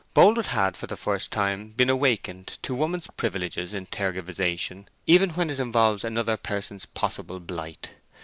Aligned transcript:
Boldwood 0.15 0.47
had 0.47 0.75
for 0.75 0.87
the 0.87 0.97
first 0.97 1.31
time 1.31 1.73
been 1.77 1.87
awakened 1.91 2.57
to 2.63 2.73
woman's 2.73 3.05
privileges 3.17 3.75
in 3.75 3.85
tergiversation 3.85 4.87
even 5.05 5.29
when 5.29 5.51
it 5.51 5.59
involves 5.59 6.03
another 6.03 6.37
person's 6.37 6.87
possible 6.87 7.39
blight. 7.39 7.93